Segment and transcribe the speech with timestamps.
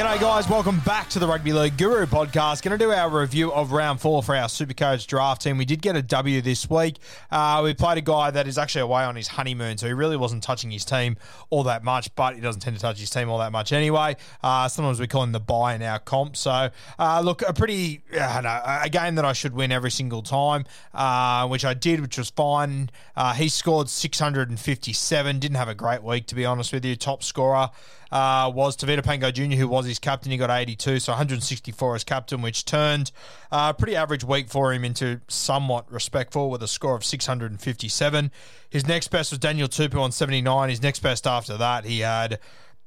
[0.00, 0.48] G'day, guys.
[0.48, 2.62] Welcome back to the Rugby League Guru podcast.
[2.62, 5.58] Going to do our review of round four for our Supercoach draft team.
[5.58, 6.96] We did get a W this week.
[7.30, 10.16] Uh, we played a guy that is actually away on his honeymoon, so he really
[10.16, 11.18] wasn't touching his team
[11.50, 14.16] all that much, but he doesn't tend to touch his team all that much anyway.
[14.42, 16.34] Uh, sometimes we call him the buy in our comp.
[16.34, 20.64] So, uh, look, a pretty, know, a game that I should win every single time,
[20.94, 22.88] uh, which I did, which was fine.
[23.14, 26.96] Uh, he scored 657, didn't have a great week, to be honest with you.
[26.96, 27.68] Top scorer
[28.12, 30.32] uh, was Tevita Pangai Jr., who was his captain.
[30.32, 33.12] He got 82, so 164 as captain, which turned
[33.52, 38.30] a uh, pretty average week for him into somewhat respectful with a score of 657.
[38.68, 40.68] His next best was Daniel Tupou on 79.
[40.68, 42.38] His next best after that, he had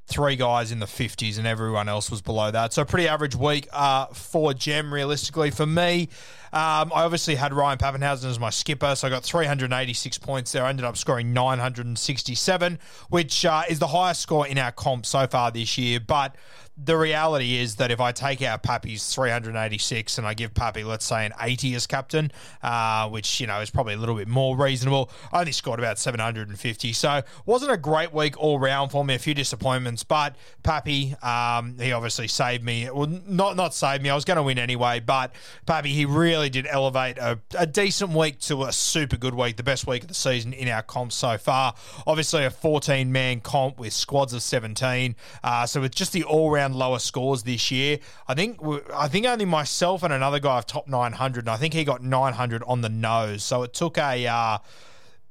[0.06, 2.74] three guys in the 50s and everyone else was below that.
[2.74, 5.50] So pretty average week uh, for Gem, realistically.
[5.50, 6.10] For me,
[6.52, 10.64] um, I obviously had Ryan Papenhuyzen as my skipper, so I got 386 points there.
[10.64, 15.26] I ended up scoring 967, which uh, is the highest score in our comp so
[15.26, 16.00] far this year.
[16.00, 16.36] But
[16.76, 21.06] the reality is that if I take out Pappy's 386 and I give Pappy, let's
[21.06, 22.32] say, an 80 as captain,
[22.64, 26.00] uh, which, you know, is probably a little bit more reasonable, I only scored about
[26.00, 26.94] 750.
[26.94, 31.78] So wasn't a great week all round for me, a few disappointments, but Pappy, um,
[31.78, 32.90] he obviously saved me.
[32.90, 35.32] Well, not, not saved me, I was going to win anyway, but
[35.68, 39.64] Pappy, he really did elevate a, a decent week to a super good week, the
[39.64, 41.76] best week of the season in our comp so far.
[42.08, 45.16] Obviously, a 14 man comp with squads of 17.
[45.44, 48.00] Uh, so with just the all round lower scores this year.
[48.28, 48.60] I think
[48.94, 52.02] I think only myself and another guy have top 900, and I think he got
[52.02, 53.44] 900 on the nose.
[53.44, 54.58] So it took a uh,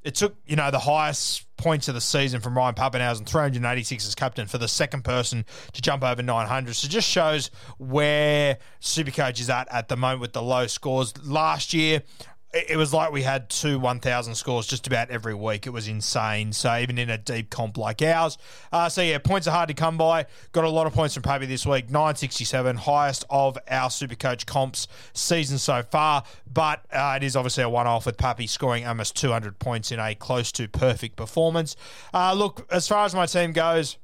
[0.03, 4.15] it took you know the highest points of the season from Ryan Papenhuyzen, 386 as
[4.15, 6.75] captain for the second person to jump over 900.
[6.75, 11.15] So just shows where Supercoach is at at the moment with the low scores.
[11.25, 12.03] Last year,
[12.53, 15.67] it was like we had two 1,000 scores just about every week.
[15.67, 16.53] It was insane.
[16.53, 18.37] So even in a deep comp like ours.
[18.71, 20.27] Uh, so yeah, points are hard to come by.
[20.53, 21.87] Got a lot of points from Pappy this week.
[21.87, 26.25] 967, highest of our Supercoach comps season so far.
[26.53, 30.15] But uh, it is obviously a one-off with Pappy scoring almost 200 points in a
[30.15, 31.75] close to perfect performance.
[32.13, 33.97] Uh, look, as far as my team goes,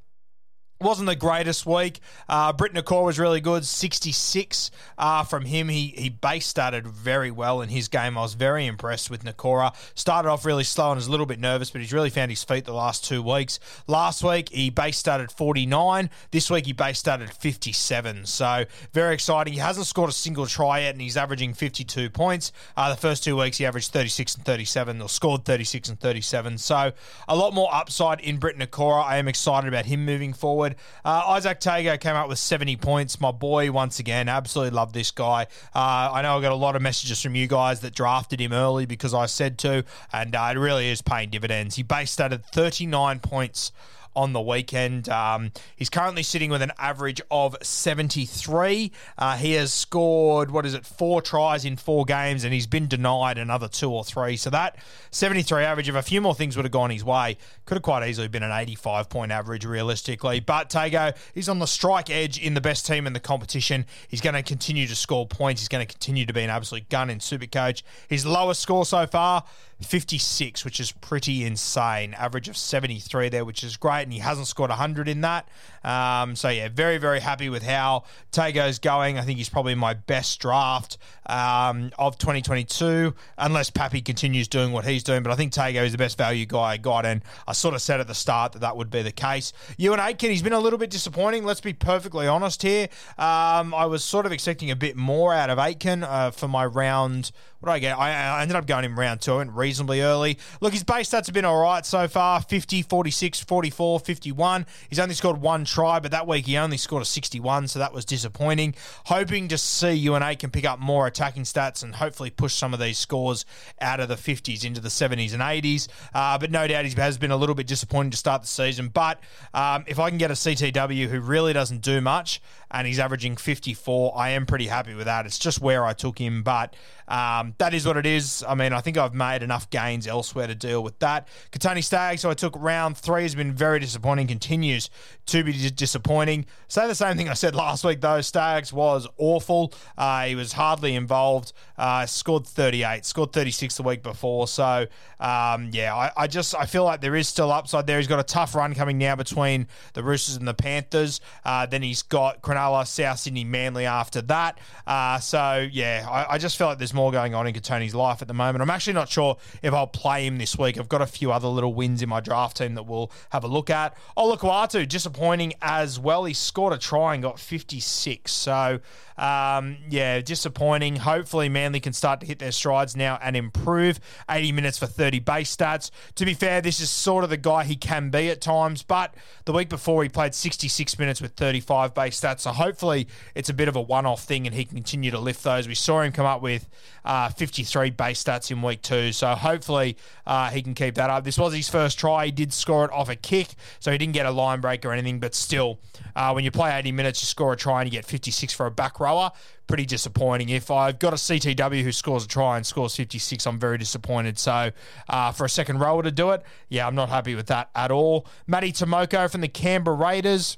[0.80, 2.00] wasn't the greatest week.
[2.28, 5.68] Uh, Britt Nakor was really good, 66 uh, from him.
[5.68, 8.16] He he base started very well in his game.
[8.16, 9.74] I was very impressed with Nikora.
[9.94, 12.44] Started off really slow and was a little bit nervous, but he's really found his
[12.44, 13.58] feet the last two weeks.
[13.86, 16.10] Last week, he base started 49.
[16.30, 18.26] This week, he base started 57.
[18.26, 19.54] So very exciting.
[19.54, 22.52] He hasn't scored a single try yet, and he's averaging 52 points.
[22.76, 26.58] Uh, the first two weeks, he averaged 36 and 37, or scored 36 and 37.
[26.58, 26.92] So
[27.26, 29.04] a lot more upside in Britt Nikora.
[29.04, 30.67] I am excited about him moving forward.
[31.04, 33.20] Uh, Izack Tago came up with 70 points.
[33.20, 35.46] My boy, once again, absolutely love this guy.
[35.74, 38.52] Uh, I know I got a lot of messages from you guys that drafted him
[38.52, 41.76] early because I said to, and uh, it really is paying dividends.
[41.76, 43.72] He base started 39 points
[44.18, 45.08] on the weekend.
[45.08, 48.90] Um, he's currently sitting with an average of 73.
[49.16, 52.88] Uh, he has scored, what is it, four tries in four games, and he's been
[52.88, 54.36] denied another two or three.
[54.36, 54.76] So that
[55.12, 58.08] 73 average, if a few more things would have gone his way, could have quite
[58.08, 60.40] easily been an 85 point average realistically.
[60.40, 63.86] But Tago, he's on the strike edge in the best team in the competition.
[64.08, 65.60] He's going to continue to score points.
[65.60, 67.82] He's going to continue to be an absolute gun in Supercoach.
[68.08, 69.44] His lowest score so far,
[69.80, 72.14] 56, which is pretty insane.
[72.14, 75.46] Average of 73 there, which is great, and he hasn't scored 100 in that.
[75.84, 79.18] Um, so, yeah, very, very happy with how Tago's going.
[79.18, 80.96] I think he's probably my best draft
[81.26, 85.22] um, of 2022, unless Pappy continues doing what he's doing.
[85.22, 87.82] But I think Tago is the best value guy I got, and I sort of
[87.82, 89.52] said at the start that that would be the case.
[89.78, 91.44] Euan Aitken, he's been a little bit disappointing.
[91.44, 92.88] Let's be perfectly honest here.
[93.18, 96.64] Um, I was sort of expecting a bit more out of Aitken uh, for my
[96.64, 97.30] round.
[97.60, 97.98] What did I get?
[97.98, 100.38] I, I ended up going in round two and reasonably early.
[100.60, 104.66] Look, his base stats have been all right so far 50, 46, 44, 51.
[104.88, 107.92] He's only scored one try, but that week he only scored a 61, so that
[107.92, 108.76] was disappointing.
[109.06, 112.78] Hoping to see Euan can pick up more attacking stats and hopefully push some of
[112.78, 113.44] these scores
[113.80, 115.88] out of the 50s into the 70s and 80s.
[116.14, 118.86] Uh, but no doubt he has been a little bit disappointing to start the season.
[118.86, 119.20] But
[119.52, 123.36] um, if I can get a CTW who really doesn't do much and he's averaging
[123.36, 125.26] 54, I am pretty happy with that.
[125.26, 126.74] It's just where I took him, but
[127.08, 128.44] um, that is what it is.
[128.46, 131.28] I mean, I think I've made enough gains elsewhere to deal with that.
[131.50, 134.90] Kotoni Staggs, so I took round three, has been very disappointing, continues
[135.26, 136.46] to be disappointing.
[136.68, 138.20] Say the same thing I said last week, though.
[138.20, 139.72] Staggs was awful.
[139.96, 141.52] Uh, he was hardly involved.
[141.78, 144.46] Uh, scored 38, scored 36 the week before.
[144.46, 144.86] So,
[145.20, 147.98] um, yeah, I, I, just I feel like there is still upside there.
[147.98, 151.20] He's got a tough run coming now between the Roosters and the Panthers.
[151.44, 154.58] Uh, then he's got Cronulla, South Sydney, Manly after that.
[154.86, 158.22] Uh, so, yeah, I, I just feel like there's more going on in Kotoni's life
[158.22, 158.62] at the moment.
[158.62, 160.78] I'm actually not sure if I'll play him this week.
[160.78, 163.48] I've got a few other little wins in my draft team that we'll have a
[163.48, 163.96] look at.
[164.16, 166.24] Olakau'atu, disappointing as well.
[166.24, 168.30] He scored a try and got 56.
[168.30, 168.80] So,
[169.16, 170.96] um, yeah, disappointing.
[170.96, 174.00] Hopefully, Manly can start to hit their strides now and improve.
[174.30, 175.90] 80 minutes for 30 base stats.
[176.16, 179.14] To be fair, this is sort of the guy he can be at times, but
[179.44, 182.47] the week before he played 66 minutes with 35 base stats.
[182.48, 185.18] So hopefully, it's a bit of a one off thing and he can continue to
[185.18, 185.68] lift those.
[185.68, 186.66] We saw him come up with
[187.04, 189.12] uh, 53 base stats in week two.
[189.12, 191.24] So hopefully, uh, he can keep that up.
[191.24, 192.24] This was his first try.
[192.24, 193.48] He did score it off a kick,
[193.80, 195.78] so he didn't get a line break or anything, but still,
[196.16, 198.64] uh, when you play 80 minutes, you score a try and you get 56 for
[198.64, 199.30] a back rower.
[199.66, 200.48] Pretty disappointing.
[200.48, 204.38] If I've got a CTW who scores a try and scores 56, I'm very disappointed.
[204.38, 204.70] So
[205.10, 207.90] uh, for a second rower to do it, yeah, I'm not happy with that at
[207.90, 208.26] all.
[208.46, 210.56] Matty Timoko from the Canberra Raiders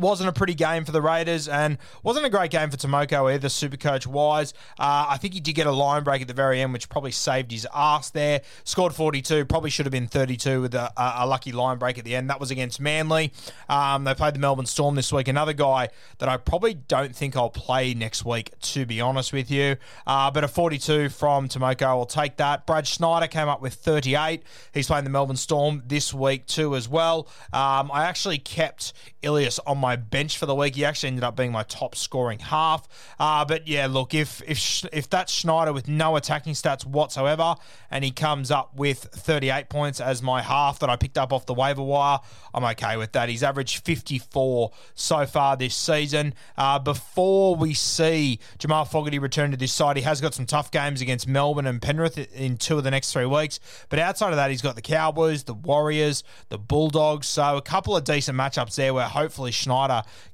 [0.00, 3.48] wasn't a pretty game for the Raiders and wasn't a great game for Timoko either,
[3.48, 4.54] super coach wise.
[4.78, 7.12] Uh, I think he did get a line break at the very end, which probably
[7.12, 8.42] saved his ass there.
[8.64, 12.14] Scored 42, probably should have been 32 with a, a lucky line break at the
[12.14, 12.30] end.
[12.30, 13.32] That was against Manly.
[13.68, 15.28] Um, they played the Melbourne Storm this week.
[15.28, 19.50] Another guy that I probably don't think I'll play next week, to be honest with
[19.50, 19.76] you.
[20.06, 22.66] Uh, but a 42 from Timoko, I'll take that.
[22.66, 24.42] Brad Schneider came up with 38.
[24.72, 27.28] He's playing the Melbourne Storm this week too, as well.
[27.52, 28.92] Um, I actually kept
[29.22, 30.76] Ilias on my bench for the week.
[30.76, 32.88] He actually ended up being my top scoring half.
[33.18, 37.56] Uh, but yeah, look, if if if that's Schneider with no attacking stats whatsoever,
[37.90, 41.46] and he comes up with 38 points as my half that I picked up off
[41.46, 42.18] the waiver wire,
[42.54, 43.28] I'm okay with that.
[43.28, 46.34] He's averaged 54 so far this season.
[46.56, 50.70] Uh, before we see Jamal Fogarty return to this side, he has got some tough
[50.70, 53.60] games against Melbourne and Penrith in two of the next three weeks.
[53.88, 57.26] But outside of that, he's got the Cowboys, the Warriors, the Bulldogs.
[57.26, 59.67] So a couple of decent matchups there where hopefully Schneider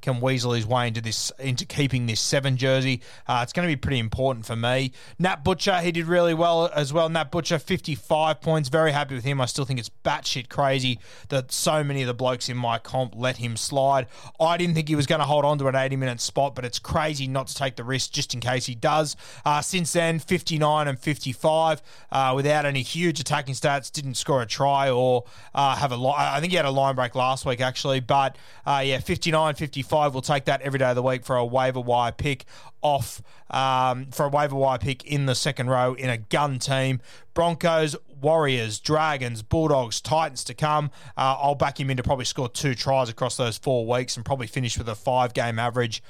[0.01, 3.01] can weasel his way into this into keeping this seven jersey.
[3.27, 4.93] Uh, it's going to be pretty important for me.
[5.19, 7.09] Nat Butcher, he did really well as well.
[7.09, 8.69] Nat Butcher, 55 points.
[8.69, 9.41] Very happy with him.
[9.41, 10.99] I still think it's batshit crazy
[11.29, 14.07] that so many of the blokes in my comp let him slide.
[14.41, 16.65] I didn't think he was going to hold on to an 80 minute spot, but
[16.65, 19.17] it's crazy not to take the risk just in case he does.
[19.45, 23.91] Uh, since then, 59 and 55 uh, without any huge attacking stats.
[23.91, 25.25] Didn't score a try or
[25.55, 25.97] uh, have a.
[25.97, 28.37] Li- I think he had a line break last week actually, but
[28.67, 30.13] uh, yeah, 59, 55.
[30.13, 32.45] We'll take that every day of the week for a waiver wire pick
[32.83, 37.01] off um, for a waiver wire pick in the second row in a gun team.
[37.33, 40.91] Broncos, Warriors, Dragons, Bulldogs, Titans to come.
[41.17, 44.25] Uh, I'll back him in to probably score two tries across those four weeks and
[44.25, 46.03] probably finish with a five game average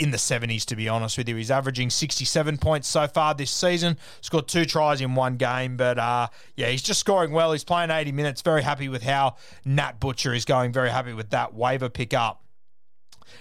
[0.00, 1.36] in the 70s, to be honest with you.
[1.36, 3.98] He's averaging 67 points so far this season.
[4.22, 7.52] Scored two tries in one game, but uh, yeah, he's just scoring well.
[7.52, 8.40] He's playing 80 minutes.
[8.40, 10.72] Very happy with how Nat Butcher is going.
[10.72, 12.39] Very happy with that waiver pick up.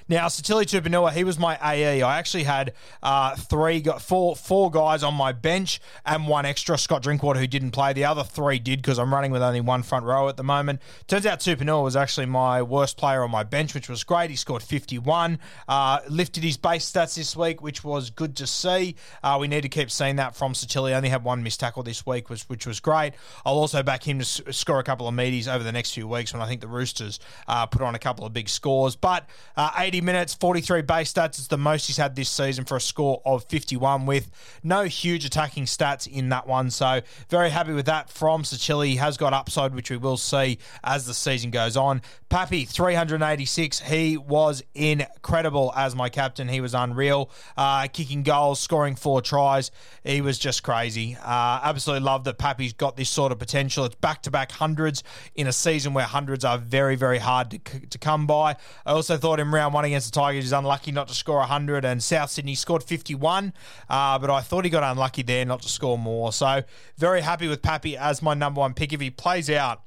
[0.08, 2.02] Now, Sitili Tupouniua, he was my AE.
[2.02, 7.04] I actually had uh, three, four, four guys on my bench and one extra, Scott
[7.04, 7.94] Drinkwater, who didn't play.
[7.94, 10.82] The other three did because I'm running with only one front row at the moment.
[11.08, 14.30] Turns out Tupouniua was actually my worst player on my bench, which was great.
[14.30, 18.96] He scored 51, uh, lifted his base stats this week, which was good to see.
[19.24, 20.94] Uh, we need to keep seeing that from Sitili.
[20.94, 23.14] Only had one missed tackle this week, which, which was great.
[23.46, 26.34] I'll also back him to score a couple of meaties over the next few weeks
[26.34, 28.96] when I think the Roosters uh, put on a couple of big scores.
[28.96, 31.40] But uh, 80 minutes, 43 base stats.
[31.40, 34.30] It's the most he's had this season for a score of 51 with
[34.62, 36.70] no huge attacking stats in that one.
[36.70, 38.88] So very happy with that from Sitili.
[38.88, 42.02] He has got upside, which we will see as the season goes on.
[42.28, 43.80] Pappy, 386.
[43.80, 46.50] He was incredible as my captain.
[46.50, 47.32] He was unreal.
[47.56, 49.72] Uh, kicking goals, scoring four tries.
[50.04, 51.16] He was just crazy.
[51.24, 53.86] Uh, absolutely love that Pappy's got this sort of potential.
[53.86, 55.04] It's back to back hundreds
[55.36, 58.58] in a season where hundreds are very, very hard to, to come by.
[58.86, 61.86] I also thought in round one against the Tigers, he's unlucky not to score 100,
[61.86, 63.54] and South Sydney scored 51,
[63.90, 66.32] uh, but I thought he got unlucky there not to score more.
[66.32, 66.64] So,
[66.98, 68.94] very happy with Pappy as my number one pick.
[68.94, 69.82] If he plays out,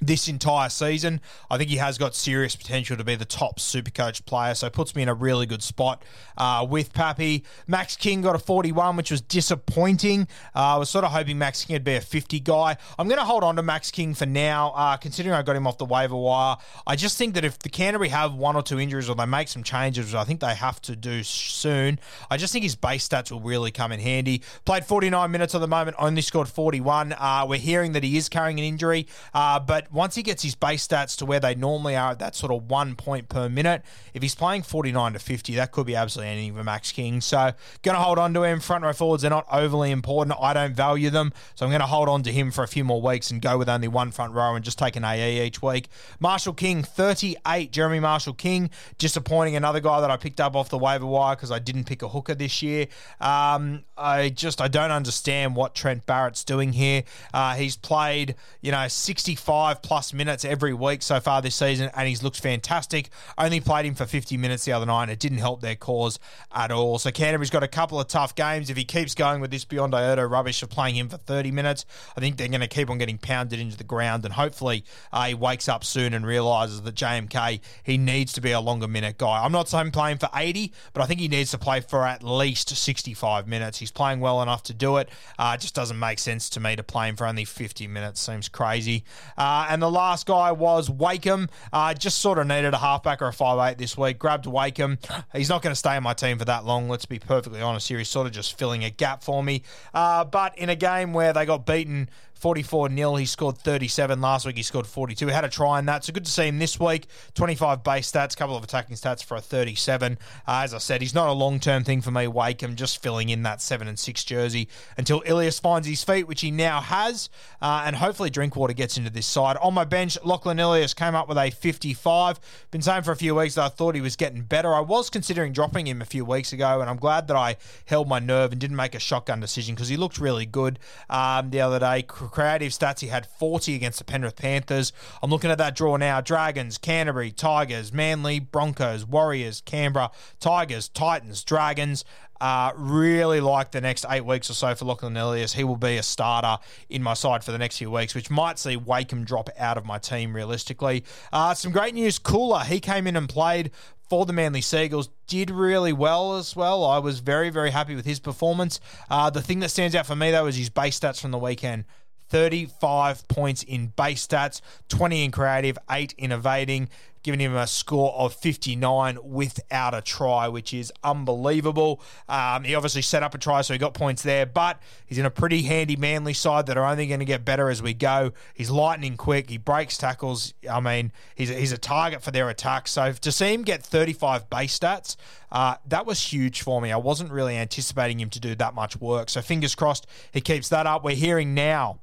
[0.00, 1.20] this entire season.
[1.50, 4.70] I think he has got serious potential to be the top super coach player, so
[4.70, 6.02] puts me in a really good spot
[6.36, 7.44] uh, with Pappy.
[7.66, 10.28] Max King got a 41, which was disappointing.
[10.54, 12.76] Uh, I was sort of hoping Max King would be a 50 guy.
[12.98, 15.66] I'm going to hold on to Max King for now, uh, considering I got him
[15.66, 16.56] off the waiver wire.
[16.86, 19.48] I just think that if the Canterbury have one or two injuries or they make
[19.48, 21.98] some changes, which I think they have to do soon,
[22.30, 24.42] I just think his base stats will really come in handy.
[24.64, 27.12] Played 49 minutes at the moment, only scored 41.
[27.12, 29.60] Uh, we're hearing that he is carrying an injury, uh,
[29.92, 32.70] once he gets his base stats to where they normally are at that sort of
[32.70, 33.82] one point per minute,
[34.14, 37.20] if he's playing 49 to 50, that could be absolutely anything for Max King.
[37.20, 37.52] So,
[37.82, 38.60] going to hold on to him.
[38.60, 40.36] Front row forwards, they're not overly important.
[40.40, 41.32] I don't value them.
[41.54, 43.58] So, I'm going to hold on to him for a few more weeks and go
[43.58, 45.88] with only one front row and just take an AE each week.
[46.20, 47.72] Marshall King, 38.
[47.72, 49.56] Jeremy Marshall King, disappointing.
[49.56, 52.08] Another guy that I picked up off the waiver wire because I didn't pick a
[52.08, 52.86] hooker this year.
[53.20, 57.04] Um, I just, I don't understand what Trent Barrett's doing here.
[57.32, 62.08] Uh, he's played, you know, 65 plus minutes every week so far this season, and
[62.08, 63.10] he's looked fantastic.
[63.36, 66.18] Only played him for 50 minutes the other night, and it didn't help their cause
[66.52, 66.98] at all.
[66.98, 68.70] So Canterbury's got a couple of tough games.
[68.70, 71.84] If he keeps going with this beyond Ioto rubbish of playing him for 30 minutes,
[72.16, 75.26] I think they're going to keep on getting pounded into the ground, and hopefully uh,
[75.26, 79.18] he wakes up soon and realises that JMK, he needs to be a longer minute
[79.18, 79.42] guy.
[79.44, 82.22] I'm not saying playing for 80, but I think he needs to play for at
[82.22, 83.78] least 65 minutes.
[83.78, 85.08] He's playing well enough to do it.
[85.38, 88.20] Uh, it just doesn't make sense to me to play him for only 50 minutes.
[88.20, 89.04] Seems crazy.
[89.36, 91.48] Uh, and the last guy was Wakeham.
[91.72, 94.18] Uh, just sort of needed a halfback or a five eight this week.
[94.18, 94.98] Grabbed Wakeham.
[95.34, 96.88] He's not going to stay in my team for that long.
[96.88, 97.98] Let's be perfectly honest here.
[97.98, 99.62] He's sort of just filling a gap for me.
[99.94, 103.16] Uh, but in a game where they got beaten 44 0.
[103.16, 104.56] He scored 37 last week.
[104.56, 105.26] He scored 42.
[105.26, 106.04] He had a try in that.
[106.04, 107.06] So good to see him this week.
[107.34, 110.18] 25 base stats, couple of attacking stats for a 37.
[110.46, 112.28] Uh, as I said, he's not a long term thing for me.
[112.28, 116.40] Wakeham just filling in that 7 and 6 jersey until Ilias finds his feet, which
[116.40, 117.28] he now has.
[117.60, 119.56] Uh, and hopefully Drinkwater gets into this side.
[119.56, 122.38] On my bench, Lachlan Ilias came up with a 55.
[122.70, 124.74] Been saying for a few weeks that I thought he was getting better.
[124.74, 128.08] I was considering dropping him a few weeks ago, and I'm glad that I held
[128.08, 130.78] my nerve and didn't make a shotgun decision because he looked really good
[131.10, 134.92] um, the other day creative stats, he had 40 against the Penrith Panthers.
[135.22, 136.20] I'm looking at that draw now.
[136.20, 142.04] Dragons, Canterbury, Tigers, Manly, Broncos, Warriors, Canberra, Tigers, Titans, Dragons.
[142.40, 145.54] Uh, really like the next eight weeks or so for Lachlan Ilias.
[145.54, 148.58] He will be a starter in my side for the next few weeks, which might
[148.58, 151.04] see Wakeham drop out of my team realistically.
[151.32, 152.18] Uh, some great news.
[152.18, 153.72] Koula, he came in and played
[154.08, 155.08] for the Manly Seagulls.
[155.26, 156.84] Did really well as well.
[156.84, 158.80] I was very, very happy with his performance.
[159.10, 161.38] Uh, the thing that stands out for me, though, is his base stats from the
[161.38, 161.84] weekend.
[162.28, 166.88] 35 points in base stats, 20 in creative, 8 in evading,
[167.22, 172.00] giving him a score of 59 without a try, which is unbelievable.
[172.28, 175.26] Um, he obviously set up a try, so he got points there, but he's in
[175.26, 178.32] a pretty handy Manly side that are only going to get better as we go.
[178.54, 180.54] He's lightning quick, he breaks tackles.
[180.70, 182.88] I mean, he's a, he's a target for their attack.
[182.88, 185.16] So to see him get 35 base stats,
[185.50, 186.92] uh, that was huge for me.
[186.92, 189.28] I wasn't really anticipating him to do that much work.
[189.28, 191.04] So fingers crossed he keeps that up.
[191.04, 192.00] We're hearing now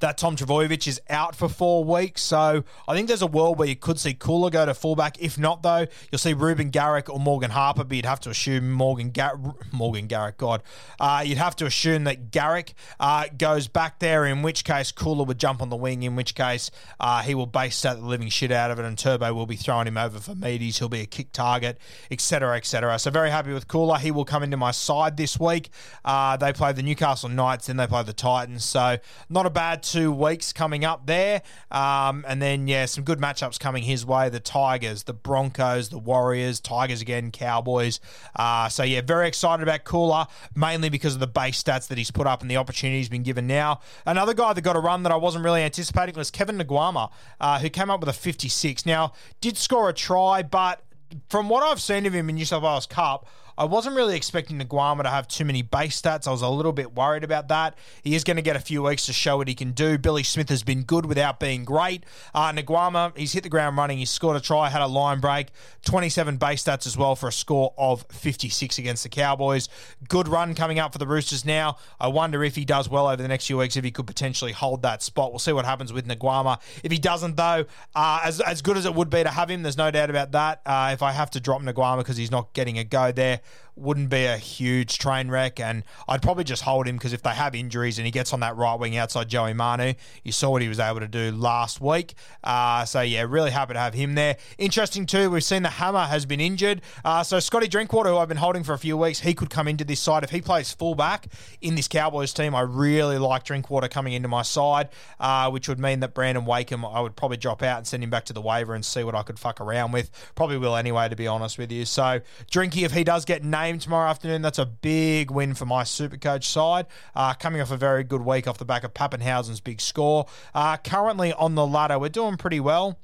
[0.00, 2.22] that Tom Trbojevic is out for four weeks.
[2.22, 5.20] So I think there's a world where you could see Koula go to fullback.
[5.20, 8.72] If not, though, you'll see Ruben Garrick or Morgan Harper, but you'd have to assume
[8.72, 9.38] Morgan Gar-
[9.72, 10.62] Morgan Garrick, God.
[10.98, 15.24] Uh, you'd have to assume that Garrick uh, goes back there, in which case Koula
[15.24, 16.70] would jump on the wing, in which case
[17.00, 19.56] uh, he will base stat the living shit out of it, and Turbo will be
[19.56, 20.78] throwing him over for meaties.
[20.78, 21.78] He'll be a kick target,
[22.10, 22.98] etc., etc.
[22.98, 23.98] So very happy with Koula.
[23.98, 25.70] He will come into my side this week.
[26.04, 28.64] Uh, they play the Newcastle Knights, then they play the Titans.
[28.64, 28.98] So
[29.28, 31.40] not a bad two weeks coming up there.
[31.70, 35.98] Um, and then, yeah, some good matchups coming his way the Tigers, the Broncos, the
[35.98, 38.00] Warriors, Tigers again, Cowboys.
[38.34, 42.10] Uh, so, yeah, very excited about Koula, mainly because of the base stats that he's
[42.10, 43.78] put up and the opportunity he's been given now.
[44.04, 47.60] Another guy that got a run that I wasn't really anticipating was Kevin Naiqama, uh,
[47.60, 48.84] who came up with a 56.
[48.84, 50.82] Now, did score a try, but
[51.28, 54.58] from what I've seen of him in New South Wales Cup, I wasn't really expecting
[54.58, 56.26] Naiqama to have too many base stats.
[56.26, 57.78] I was a little bit worried about that.
[58.02, 59.96] He is going to get a few weeks to show what he can do.
[59.96, 62.04] Billy Smith has been good without being great.
[62.34, 63.98] Uh, Naiqama, he's hit the ground running.
[63.98, 65.48] He's scored a try, had a line break,
[65.84, 69.68] 27 base stats as well for a score of 56 against the Cowboys.
[70.08, 71.76] Good run coming up for the Roosters now.
[72.00, 74.52] I wonder if he does well over the next few weeks, if he could potentially
[74.52, 75.30] hold that spot.
[75.30, 76.60] We'll see what happens with Naiqama.
[76.82, 79.62] If he doesn't, though, uh, as, as good as it would be to have him,
[79.62, 80.60] there's no doubt about that.
[80.66, 83.40] Uh, if I have to drop Naiqama because he's not getting a go there,
[83.76, 85.58] wouldn't be a huge train wreck.
[85.58, 88.40] And I'd probably just hold him because if they have injuries and he gets on
[88.40, 91.80] that right wing outside Joey Manu, you saw what he was able to do last
[91.80, 92.14] week.
[92.42, 94.36] Uh, so, yeah, really happy to have him there.
[94.58, 96.82] Interesting, too, we've seen the Hammer has been injured.
[97.04, 99.66] Uh, so, Scotty Drinkwater, who I've been holding for a few weeks, he could come
[99.66, 100.22] into this side.
[100.22, 101.26] If he plays fullback
[101.60, 104.88] in this Cowboys team, I really like Drinkwater coming into my side,
[105.18, 108.10] uh, which would mean that Brandon Wakeham, I would probably drop out and send him
[108.10, 110.10] back to the waiver and see what I could fuck around with.
[110.34, 111.84] Probably will anyway, to be honest with you.
[111.84, 115.82] So, Drinky, if he does get named tomorrow afternoon, that's a big win for my
[115.82, 116.86] Supercoach side.
[117.14, 120.26] Uh, coming off a very good week off the back of Papenhuyzen's big score.
[120.54, 122.98] Uh, currently on the ladder, we're doing pretty well.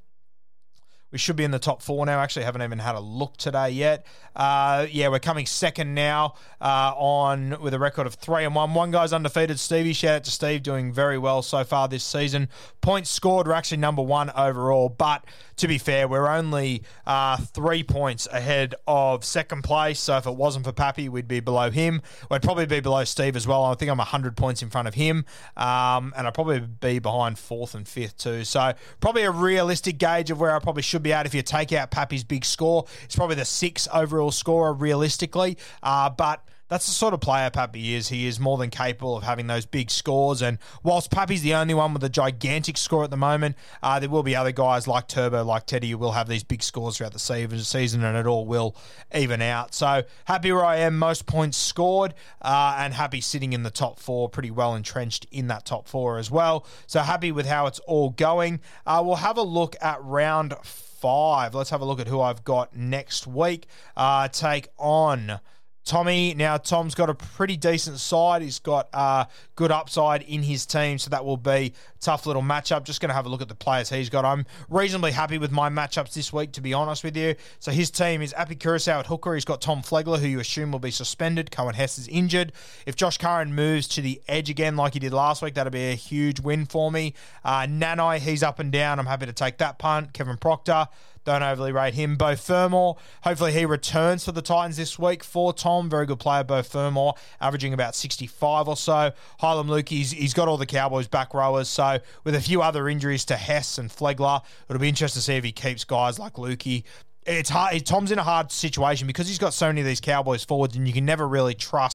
[1.12, 2.20] We should be in the top four now.
[2.20, 4.06] Actually, haven't even had a look today yet.
[4.36, 8.74] Uh, yeah, we're coming second now uh, on with a record of three and one.
[8.74, 9.58] One guy's undefeated.
[9.58, 12.48] Stevie, shout out to Steve, doing very well so far this season.
[12.80, 14.88] Points scored, we're actually number one overall.
[14.88, 15.24] But
[15.56, 20.00] to be fair, we're only uh, three points ahead of second place.
[20.00, 22.00] So if it wasn't for Pappy, we'd be below him.
[22.30, 23.64] We'd probably be below Steve as well.
[23.64, 25.26] I think I'm 100 points in front of him.
[25.56, 28.44] Um, and I'd probably be behind fourth and fifth too.
[28.44, 31.72] So probably a realistic gauge of where I probably should be at if you take
[31.72, 32.86] out Pappy's big score.
[33.04, 35.58] It's probably the six overall scorer realistically.
[35.82, 38.08] Uh, but that's the sort of player Pappy is.
[38.08, 40.40] He is more than capable of having those big scores.
[40.40, 44.08] And whilst Pappy's the only one with a gigantic score at the moment, uh, there
[44.08, 47.12] will be other guys like Turbo, like Teddy, who will have these big scores throughout
[47.12, 48.76] the season, and it all will
[49.12, 49.74] even out.
[49.74, 53.98] So happy where I am, most points scored, uh, and happy sitting in the top
[53.98, 56.64] four, pretty well entrenched in that top four as well.
[56.86, 58.60] So happy with how it's all going.
[58.86, 60.54] Uh, we'll have a look at round
[61.00, 61.54] five.
[61.54, 63.66] Let's have a look at who I've got next week.
[63.96, 65.40] Uh, take on.
[65.84, 68.42] Tommy, now Tom's got a pretty decent side.
[68.42, 69.24] He's got uh,
[69.56, 72.84] good upside in his team, so that will be tough little matchup.
[72.84, 74.24] Just going to have a look at the players he's got.
[74.24, 77.34] I'm reasonably happy with my matchups this week, to be honest with you.
[77.58, 79.34] So his team is Api Koroisau at hooker.
[79.34, 81.50] He's got Tom Flegler, who you assume will be suspended.
[81.50, 82.52] Coen Hess is injured.
[82.86, 85.90] If Josh Curran moves to the edge again like he did last week, that'll be
[85.90, 87.14] a huge win for me.
[87.44, 88.98] Uh, Nanai, he's up and down.
[88.98, 90.12] I'm happy to take that punt.
[90.12, 90.88] Kevin Proctor.
[91.30, 92.16] Don't overly rate him.
[92.16, 95.88] Beau Fermor, hopefully he returns for the Titans this week for Tom.
[95.88, 99.12] Very good player, Beau Fermor, averaging about 65 or so.
[99.40, 101.68] Heilum Luki, he's, he's got all the Cowboys back rowers.
[101.68, 105.36] So with a few other injuries to Hess and Flegler, it'll be interesting to see
[105.36, 106.82] if he keeps guys like Luki
[107.26, 107.86] it's hard.
[107.86, 110.88] Tom's in a hard situation because he's got so many of these Cowboys forwards, and
[110.88, 111.94] you can never really trust.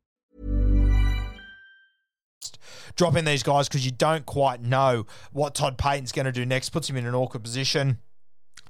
[3.01, 6.45] Drop in these guys because you don't quite know what Todd Payten's going to do
[6.45, 6.69] next.
[6.69, 7.97] Puts him in an awkward position.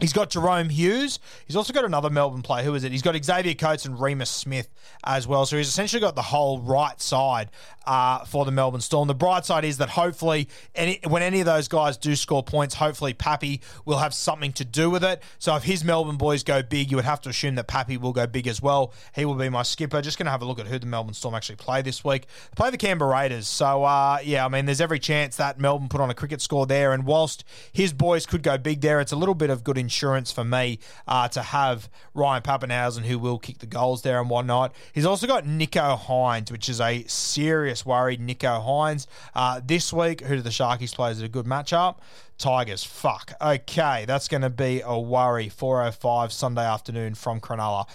[0.02, 1.20] He's got Jahrome Hughes.
[1.46, 2.64] He's also got another Melbourne player.
[2.64, 2.92] Who is it?
[2.92, 4.68] He's got Xavier Coates and Reimis Smith
[5.04, 5.46] as well.
[5.46, 7.52] So he's essentially got the whole right side
[7.86, 9.08] uh, for the Melbourne Storm.
[9.08, 12.74] The bright side is that hopefully, any, when any of those guys do score points,
[12.76, 15.22] hopefully Pappy will have something to do with it.
[15.38, 18.14] So if his Melbourne boys go big, you would have to assume that Pappy will
[18.14, 18.94] go big as well.
[19.14, 20.02] He will be my skipper.
[20.02, 22.26] Just going to have a look at who the Melbourne Storm actually play this week.
[22.56, 23.48] Play the Canberra Raiders.
[23.48, 26.66] So, uh, yeah, I mean, there's every chance that Melbourne put on a cricket score
[26.66, 26.94] there.
[26.94, 30.32] And whilst his boys could go big there, it's a little bit of good insurance
[30.32, 34.74] for me uh, to have Ryan Papenhuyzen, who will kick the goals there and whatnot.
[34.94, 38.18] He's also got Nicho Hynes, which is a serious worry.
[38.18, 41.98] Nicho Hynes Uh, this week, who do the Sharkies play is a good matchup?
[42.38, 42.84] Tigers.
[42.86, 43.34] Fuck.
[43.42, 45.50] Okay, that's going to be a worry.
[45.50, 47.86] 4.05 Sunday afternoon from Cronulla.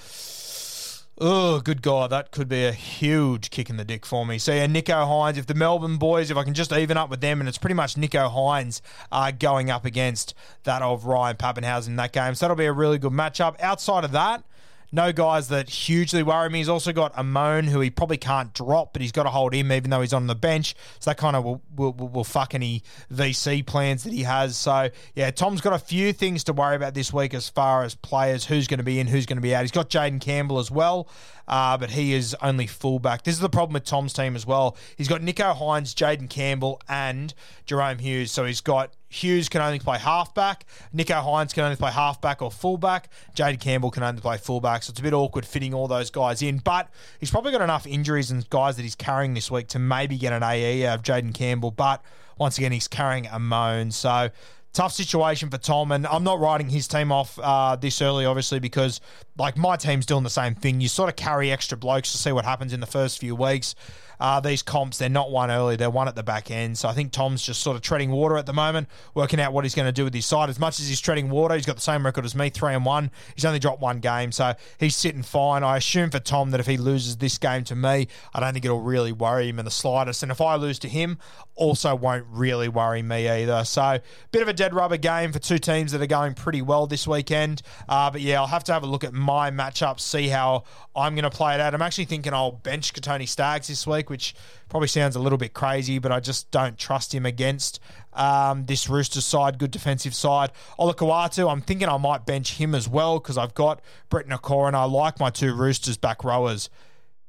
[1.18, 4.36] Oh, good God, that could be a huge kick in the dick for me.
[4.36, 7.22] So, yeah, Nicho Hynes, if the Melbourne boys, if I can just even up with
[7.22, 11.86] them, and it's pretty much Nicho Hynes uh, going up against that of Ryan Papenhuyzen
[11.88, 12.34] in that game.
[12.34, 13.58] So, that'll be a really good matchup.
[13.62, 14.44] Outside of that,
[14.92, 16.58] no guys that hugely worry me.
[16.58, 19.72] He's also got Amon, who he probably can't drop, but he's got to hold him
[19.72, 20.74] even though he's on the bench.
[20.98, 24.56] So that kind of will, will, will fuck any VC plans that he has.
[24.56, 27.94] So, yeah, Tom's got a few things to worry about this week as far as
[27.94, 29.62] players, who's going to be in, who's going to be out.
[29.62, 31.08] He's got Jayden Campbell as well
[31.48, 33.22] uh, but he is only fullback.
[33.22, 34.76] This is the problem with Tom's team as well.
[34.96, 37.32] He's got Nicho Hynes, Jayden Campbell, and
[37.66, 38.32] Jahrome Hughes.
[38.32, 40.66] So he's got Hughes can only play halfback.
[40.94, 43.10] Nicho Hynes can only play halfback or fullback.
[43.34, 44.82] Jayden Campbell can only play fullback.
[44.82, 46.58] So it's a bit awkward fitting all those guys in.
[46.58, 50.16] But he's probably got enough injuries and guys that he's carrying this week to maybe
[50.18, 51.70] get an AE out of Jayden Campbell.
[51.70, 52.02] But
[52.38, 53.90] once again, he's carrying a moan.
[53.90, 54.30] So
[54.76, 58.60] tough situation for Tom, and I'm not writing his team off uh, this early, obviously,
[58.60, 59.00] because
[59.38, 60.82] like my team's doing the same thing.
[60.82, 63.74] You sort of carry extra blokes to see what happens in the first few weeks
[64.20, 64.98] uh, these comps.
[64.98, 66.78] They're not one early, they're one at the back end.
[66.78, 69.64] So I think Tom's just sort of treading water at the moment, working out what
[69.64, 70.48] he's going to do with his side.
[70.48, 72.84] As much as he's treading water, he's got the same record as me, three and
[72.84, 73.10] one.
[73.34, 75.62] He's only dropped one game, so he's sitting fine.
[75.62, 78.64] I assume for Tom that if he loses this game to me, I don't think
[78.64, 80.22] it'll really worry him in the slightest.
[80.22, 81.18] And if I lose to him,
[81.56, 83.64] also won't really worry me either.
[83.64, 83.98] So
[84.30, 87.06] bit of a dead rubber game for two teams that are going pretty well this
[87.06, 87.62] weekend.
[87.88, 90.64] Uh, but yeah, I'll have to have a look at my matchups, see how
[90.94, 91.74] I'm going to play it out.
[91.74, 94.34] I'm actually thinking I'll bench Kotoni Staggs this week, which
[94.68, 97.80] probably sounds a little bit crazy, but I just don't trust him against
[98.12, 100.50] um, this Roosters side, good defensive side.
[100.78, 104.76] Olakau'atu, I'm thinking I might bench him as well because I've got Brett Nikora and
[104.76, 106.68] I like my two Roosters back rowers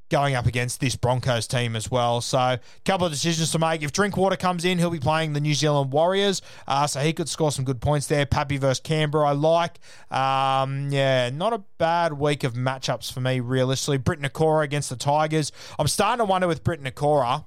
[0.09, 2.21] going up against this Broncos team as well.
[2.21, 3.83] So, a couple of decisions to make.
[3.83, 7.29] If Drinkwater comes in, he'll be playing the New Zealand Warriors, uh, so he could
[7.29, 8.25] score some good points there.
[8.25, 9.79] Pappy versus Canberra, I like.
[10.11, 13.97] Um, yeah, not a bad week of matchups for me, realistically.
[13.97, 15.51] Britt Nikora against the Tigers.
[15.77, 17.45] I'm starting to wonder with Britt Nikora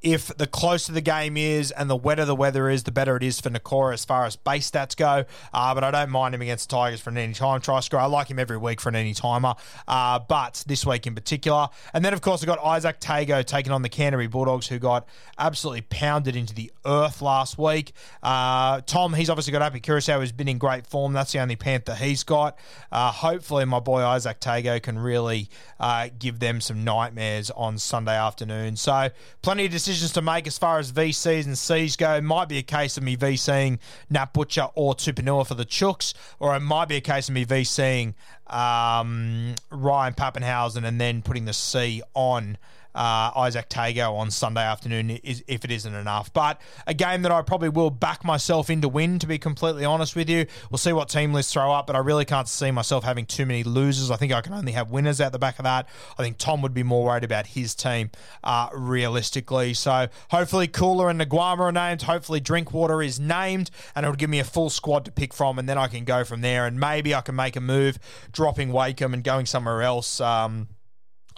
[0.00, 3.22] if the closer the game is and the wetter the weather is, the better it
[3.22, 5.24] is for Nikora as far as base stats go.
[5.52, 7.60] Uh, but I don't mind him against the Tigers for an time.
[7.60, 7.98] try score.
[7.98, 9.54] I like him every week for an timer,
[9.88, 11.68] uh, but this week in particular.
[11.92, 15.08] And then, of course, I've got Izack Tago taking on the Canterbury Bulldogs, who got
[15.38, 17.92] absolutely pounded into the earth last week.
[18.22, 21.12] Uh, Tom, he's obviously got Api Koroisau, who's been in great form.
[21.12, 22.56] That's the only Panther he's got.
[22.92, 25.48] Uh, hopefully, my boy Izack Tago can really
[25.80, 28.76] uh, give them some nightmares on Sunday afternoon.
[28.76, 29.10] So,
[29.42, 32.20] plenty of decisions to make as far as VCs and Cs go.
[32.20, 33.78] Might be a case of me VCing
[34.10, 37.46] Nat Butcher or Tupouniua for the Chooks, or it might be a case of me
[37.46, 38.14] VCing
[38.48, 42.58] um, Ryan Papenhuyzen and then putting the C on
[42.98, 46.32] uh, Izack Tago on Sunday afternoon is, if it isn't enough.
[46.32, 50.16] But a game that I probably will back myself into win, to be completely honest
[50.16, 50.46] with you.
[50.68, 53.46] We'll see what team lists throw up, but I really can't see myself having too
[53.46, 54.10] many losers.
[54.10, 55.88] I think I can only have winners out the back of that.
[56.18, 58.10] I think Tom would be more worried about his team
[58.42, 59.74] uh, realistically.
[59.74, 62.02] So hopefully Koula and Naiqama are named.
[62.02, 65.68] Hopefully Drinkwater is named, and it'll give me a full squad to pick from, and
[65.68, 66.66] then I can go from there.
[66.66, 68.00] And maybe I can make a move,
[68.32, 70.20] dropping Wakeham and going somewhere else.
[70.20, 70.66] Um,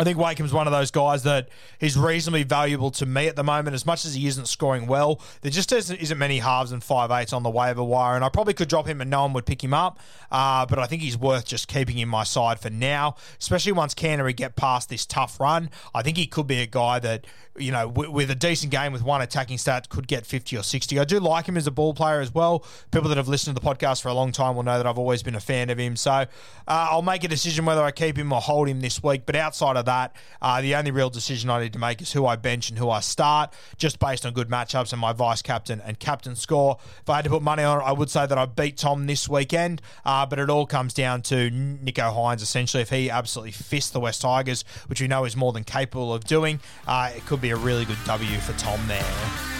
[0.01, 3.45] I think Wakeham's one of those guys that is reasonably valuable to me at the
[3.45, 3.75] moment.
[3.75, 7.11] As much as he isn't scoring well, there just isn't, isn't many halves and five
[7.11, 9.45] eights on the waiver wire, and I probably could drop him and no one would
[9.45, 9.99] pick him up.
[10.33, 13.93] Uh, but I think he's worth just keeping in my side for now, especially once
[13.93, 15.69] Canterbury get past this tough run.
[15.95, 17.27] I think he could be a guy that
[17.61, 20.63] you know, with, with, a decent game with one attacking stat, could get 50 or
[20.63, 20.99] 60.
[20.99, 22.65] I do like him as a ball player as well.
[22.91, 24.99] People that have listened to the podcast for a long time will know that I've
[24.99, 25.97] always been a fan of him.
[25.97, 26.27] So uh,
[26.67, 29.23] I'll make a decision whether I keep him or hold him this week.
[29.27, 32.27] But outside of that, uh, the only real decision I need to make is who
[32.27, 35.81] I bench and who I start, just based on good matchups and my vice captain
[35.81, 36.79] and captain score.
[37.03, 39.07] If I had to put money on it, I would say that I beat Tom
[39.07, 39.83] this weekend.
[40.05, 42.83] Uh, but it all comes down to Nicho Hynes essentially.
[42.83, 46.25] If he absolutely fists the West Tigers, which we know is more than capable of
[46.25, 49.60] doing, uh, it could be a really good W for Tom there.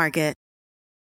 [0.00, 0.39] Market.